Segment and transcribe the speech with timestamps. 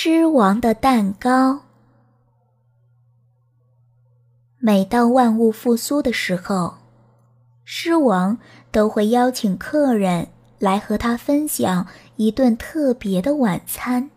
[0.00, 1.62] 狮王的蛋糕。
[4.60, 6.74] 每到万物复苏的时候，
[7.64, 8.38] 狮王
[8.70, 10.28] 都会邀请客人
[10.60, 14.10] 来和他分享一顿特别的晚餐。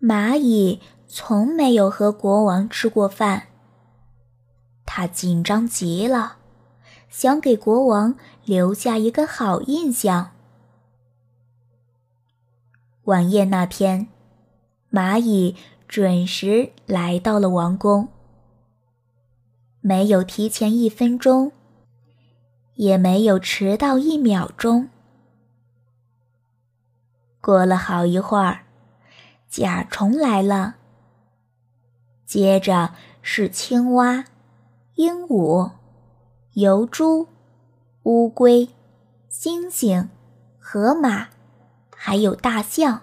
[0.00, 3.48] 蚂蚁从没有和国王吃过饭，
[4.86, 6.38] 他紧张极了，
[7.10, 8.14] 想给国王
[8.46, 10.30] 留下一个好印象。
[13.04, 14.08] 晚宴那天，
[14.92, 15.56] 蚂蚁
[15.88, 18.08] 准时来到了王宫，
[19.80, 21.50] 没有提前一分钟，
[22.74, 24.90] 也没有迟到一秒钟。
[27.40, 28.66] 过了好一会儿，
[29.48, 30.76] 甲虫来了，
[32.26, 34.26] 接着是青蛙、
[34.96, 35.72] 鹦鹉、
[36.52, 37.28] 油猪、
[38.02, 38.68] 乌龟、
[39.30, 40.08] 猩猩、
[40.58, 41.28] 河马。
[42.02, 43.02] 还有大象，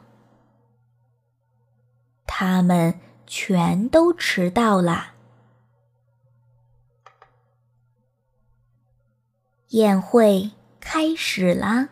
[2.25, 5.13] 他们全都迟到了。
[9.67, 10.49] 宴会
[10.79, 11.89] 开始啦！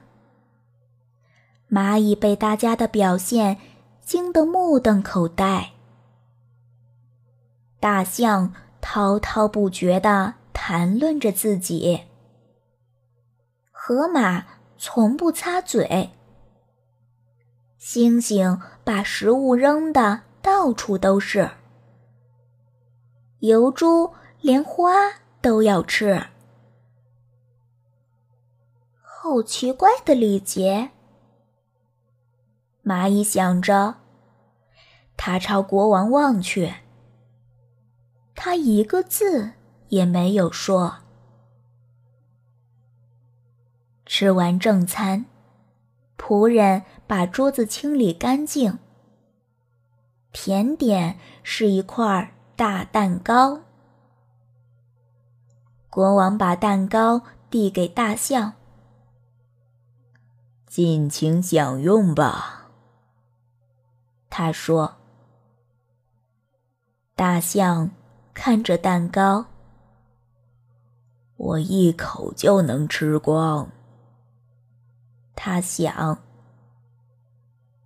[1.70, 3.60] 蚂蚁被大家的表现
[4.02, 5.74] 惊得目瞪口呆，
[7.80, 12.06] 大象滔滔不绝地谈论着自己，
[13.70, 14.44] 河马
[14.80, 16.10] 从不擦嘴。
[17.88, 21.52] 星星把食物扔的到处都是，
[23.42, 24.12] 油猪
[24.42, 24.92] 连花
[25.40, 26.26] 都要吃，
[29.04, 30.90] 好奇怪的礼节。
[32.84, 33.98] 蚂蚁想着，
[35.16, 36.74] 他朝国王望去，
[38.34, 39.52] 他一个字
[39.90, 40.96] 也没有说。
[44.08, 45.28] 吃完正餐。
[46.18, 48.80] 仆人把桌子清理干净。
[50.32, 53.62] 甜点是一块大蛋糕。
[55.90, 58.54] 国王把蛋糕递给大象，
[60.68, 62.70] 尽情享用吧。
[64.30, 64.98] 他说。
[67.16, 67.92] 大象
[68.34, 69.46] 看着蛋糕，
[71.38, 73.70] 我一口就能吃光。
[75.48, 76.24] 他想，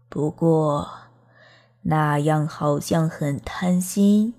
[0.07, 0.89] 不过
[1.81, 4.33] 那样好像很贪心。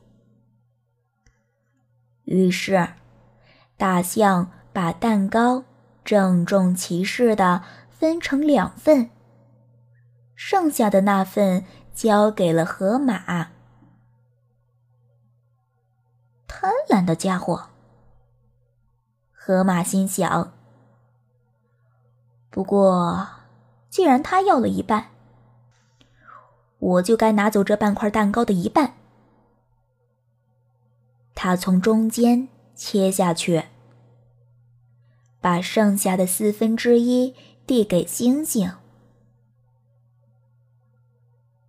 [2.25, 2.95] 于是，
[3.77, 5.65] 大象把蛋糕
[6.03, 9.11] 郑重其事的分成两份，
[10.35, 13.51] 剩下的那份交给了河马。
[16.49, 17.69] 贪婪的家伙，
[19.31, 20.55] 河马心想。
[22.51, 23.29] 不过，
[23.89, 25.07] 既然他要了一半，
[26.79, 28.95] 我就该拿走这半块蛋糕的一半。
[31.35, 33.65] 他从中间切下去，
[35.41, 37.35] 把剩下的四分之一
[37.67, 38.73] 递给星星。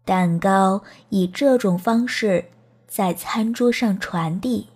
[0.03, 2.49] 蛋糕以这种方式
[2.87, 4.69] 在餐桌上传递，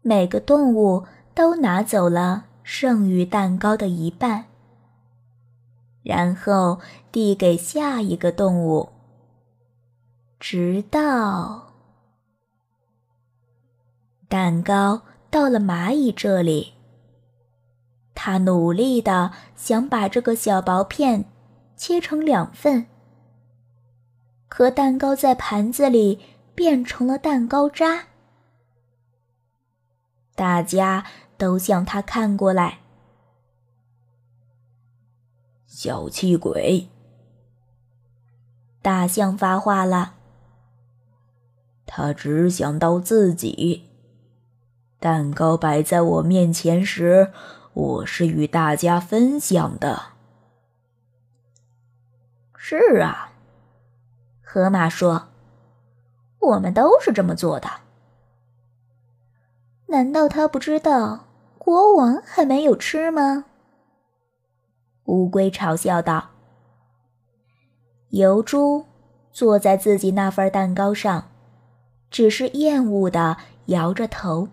[0.00, 2.46] 每个动物都拿走了。
[2.66, 4.46] 剩余蛋糕的一半，
[6.02, 6.80] 然后
[7.12, 8.88] 递给下一个动物，
[10.40, 11.74] 直到
[14.30, 16.72] 蛋糕到了蚂蚁这里。
[18.14, 21.26] 他努力的想把这个小薄片
[21.76, 22.86] 切成两份，
[24.48, 26.18] 可蛋糕在盘子里
[26.54, 28.06] 变成了蛋糕渣。
[30.34, 31.04] 大家。
[31.36, 32.80] 都向他看过来，
[35.66, 36.88] 小气鬼！
[38.80, 40.14] 大象发话了，
[41.86, 43.90] 他只想到自己。
[44.98, 47.32] 蛋糕摆在我面前时，
[47.72, 50.14] 我是与大家分享的。
[52.56, 53.32] 是啊，
[54.42, 55.28] 河马说
[56.40, 57.68] ：“我们都是这么做的。”
[59.94, 61.26] 难道他不知道
[61.56, 63.44] 国王还没有吃吗？
[65.04, 66.30] 乌龟嘲笑道。
[68.08, 68.86] 油猪
[69.30, 71.30] 坐在自己那份蛋糕上，
[72.10, 73.36] 只是厌恶的
[73.66, 74.48] 摇着头。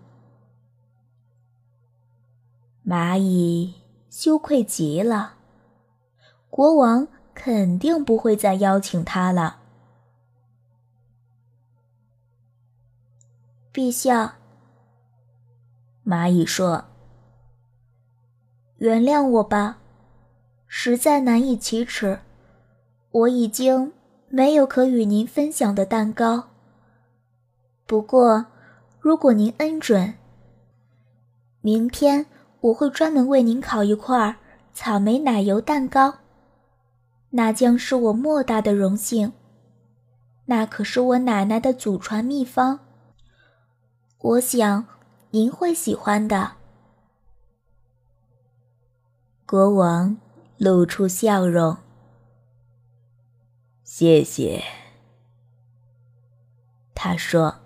[2.86, 3.74] 蚂蚁
[4.08, 5.34] 羞愧极了，
[6.50, 9.56] 国王肯定不会再邀请他了。
[13.72, 14.36] 陛下。
[16.04, 16.84] 蚂蚁说
[18.78, 19.78] ：“原谅我吧，
[20.66, 22.18] 实在难以启齿。
[23.10, 23.92] 我已经
[24.28, 26.48] 没有可与您分享的蛋糕。
[27.86, 28.46] 不过，
[28.98, 30.14] 如果您恩准，
[31.60, 32.26] 明天
[32.60, 34.36] 我会专门为您烤一块
[34.72, 36.14] 草莓奶油蛋糕。
[37.30, 39.32] 那将是我莫大的荣幸。
[40.46, 42.80] 那可是我奶奶的祖传秘方。
[44.18, 44.86] 我想
[45.34, 46.56] 您会喜欢的。
[49.46, 50.18] 国王
[50.58, 51.78] 露出笑容。
[53.82, 54.62] 谢谢，
[56.94, 57.60] 他说：“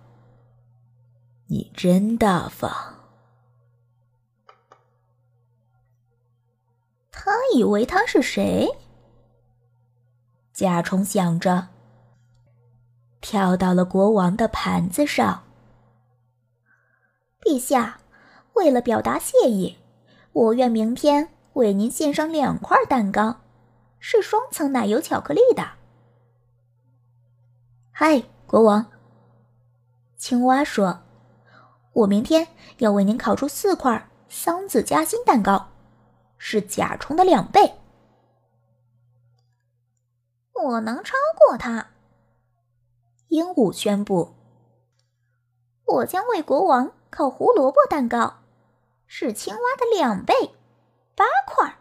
[1.50, 2.70] 你真大方。”
[7.10, 8.68] 他以为他是谁？
[10.52, 11.66] 甲虫想着，
[13.20, 15.45] 跳到了国王的盘子上。
[17.46, 18.00] 陛下，
[18.54, 19.78] 为了表达谢意，
[20.32, 23.36] 我愿明天为您献上两块蛋糕，
[24.00, 25.64] 是双层奶油巧克力的。
[27.92, 28.86] 嗨，国王！
[30.16, 31.02] 青蛙说
[31.94, 32.48] ：“我明天
[32.78, 35.68] 要为您烤出四块桑子夹心蛋糕，
[36.38, 37.74] 是甲虫的两倍。
[40.52, 41.90] 我能超过他。”
[43.30, 44.34] 鹦鹉宣布
[45.86, 48.40] ：“我将为国王烤胡萝卜蛋糕，
[49.06, 50.34] 是青蛙的两倍，
[51.14, 51.78] 八块。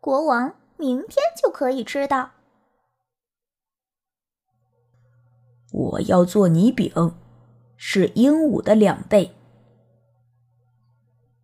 [0.00, 2.30] 国王明天就可以吃到。”
[5.72, 7.14] 我要做泥饼，
[7.76, 9.36] 是鹦鹉的两倍。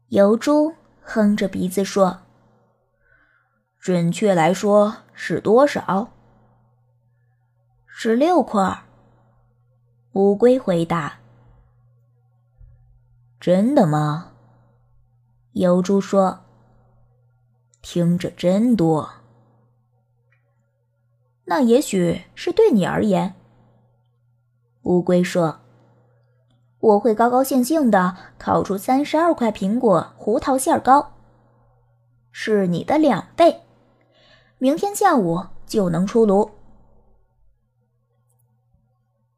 [0.09, 2.23] 油猪哼着鼻子说
[3.79, 6.11] ：“准确来说是多少？”
[7.87, 8.85] 十六块。
[10.13, 11.21] 乌龟回答
[13.41, 14.33] ：“真的吗？”
[15.53, 16.41] 油猪说
[17.83, 19.11] ：“听着真多。”
[21.45, 23.35] 那也许是对你而言。
[24.83, 25.61] 乌龟说
[26.79, 31.15] ：“我会高高兴兴的烤出三十二块苹果胡桃馅糕，
[32.31, 33.63] 是你的两倍，
[34.59, 36.51] 明天下午就能出炉。”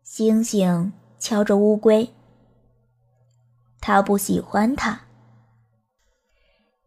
[0.02, 2.12] 星星敲着乌龟，
[3.80, 5.00] 他不喜欢它。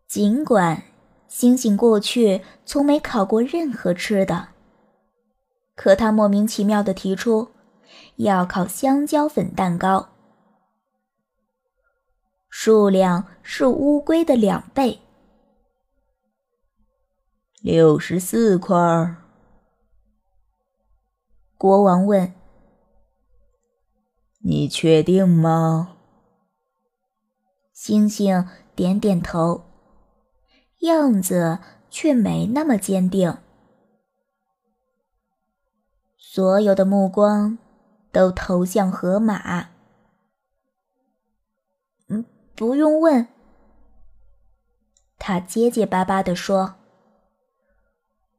[0.08, 0.84] 尽管
[1.28, 4.50] 星星过去从没烤过任何吃的，
[5.76, 7.50] 可他莫名其妙的提出。
[8.18, 10.10] 要烤香蕉粉蛋糕，
[12.50, 15.00] 数量是乌龟的两倍，
[17.62, 19.16] 六十四块。
[21.58, 22.34] 国王问
[24.44, 25.93] ：“你确定吗？”
[27.86, 29.66] 星星点点头，
[30.80, 31.60] 样子
[31.90, 33.40] 却没那么坚定。
[36.18, 37.58] 所有的目光。
[38.10, 39.70] 都投向河马。
[42.08, 42.24] 嗯，
[42.56, 43.28] 不用问。
[45.18, 46.76] 他结结巴巴地说：“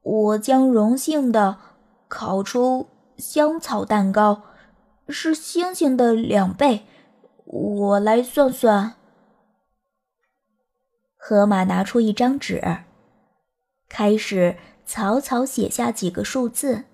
[0.00, 1.58] 我将荣幸的
[2.06, 2.86] 烤出
[3.18, 4.42] 香草蛋糕，
[5.08, 6.86] 是星星的两倍。
[7.44, 8.94] 我来算算。”
[11.26, 12.60] 河马拿出一张纸，
[13.88, 16.84] 开始草草写下几个数字。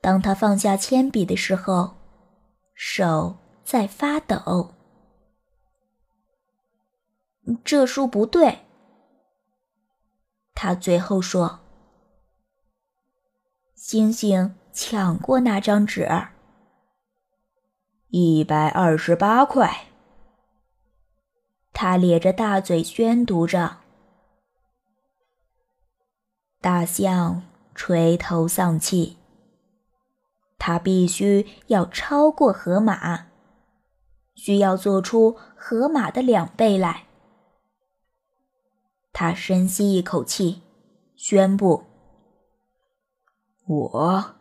[0.00, 1.96] 当他放下铅笔的时候，
[2.76, 4.72] 手在发抖。
[7.64, 8.60] 这数不对，
[10.54, 11.58] 他最后说。
[13.74, 16.08] 星星抢过那张纸，
[18.10, 19.86] 一百二十八块。
[21.78, 23.80] 他咧着大嘴宣读着。
[26.62, 27.42] 大象
[27.74, 29.18] 垂头丧气。
[30.58, 33.26] 他必须要超过河马，
[34.34, 37.04] 需要做出河马的两倍来。
[39.12, 40.62] 他深吸一口气，
[41.14, 41.84] 宣布
[43.68, 44.34] ：“我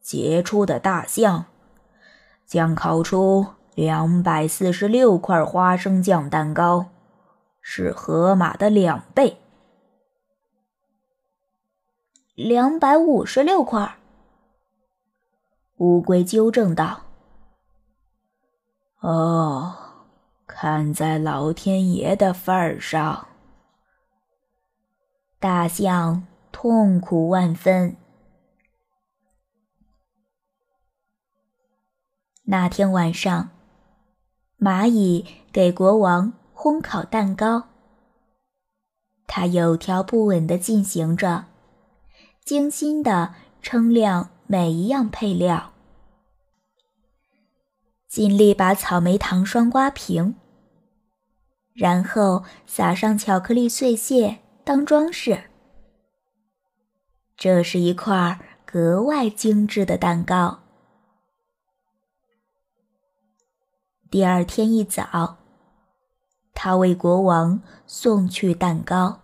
[0.00, 1.46] 杰出的大象
[2.46, 6.86] 将烤出两百四十六块花生酱蛋糕，
[7.60, 9.38] 是河马的两倍，
[12.34, 13.94] 两百五十六块。”
[15.78, 17.02] 乌龟纠正道
[18.98, 19.76] ：“哦，
[20.44, 23.28] 看在老天爷的份儿上。”
[25.38, 27.96] 大象痛苦万分。
[32.42, 33.50] 那天晚上，
[34.60, 37.68] 蚂蚁给国王烘烤蛋糕，
[39.28, 41.44] 它有条不紊地进行着，
[42.44, 45.72] 精心地称量每一样配料，
[48.08, 50.34] 尽力把草莓糖霜刮平，
[51.72, 55.44] 然后撒上巧克力碎屑当装饰。
[57.36, 60.64] 这是一块格外精致的蛋糕。
[64.10, 65.36] 第二天一早，
[66.54, 69.20] 他为国王送去蛋糕。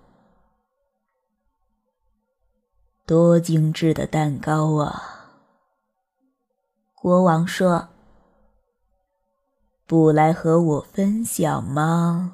[3.06, 5.30] 多精致的蛋糕啊！
[6.94, 7.88] 国王说
[9.86, 12.33] ：“不来和我分享吗？”